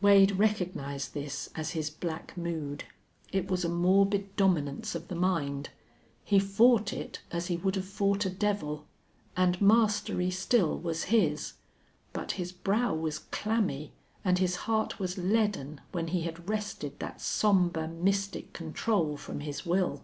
[0.00, 2.82] Wade recognized this as his black mood.
[3.30, 5.70] It was a morbid dominance of the mind.
[6.24, 8.84] He fought it as he would have fought a devil.
[9.36, 11.52] And mastery still was his.
[12.12, 13.92] But his brow was clammy
[14.24, 19.64] and his heart was leaden when he had wrested that somber, mystic control from his
[19.64, 20.02] will.